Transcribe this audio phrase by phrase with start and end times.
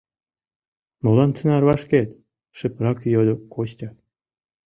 [1.03, 2.09] —Молан тынар вашкет?—
[2.57, 3.89] шыпрак йодо Костя.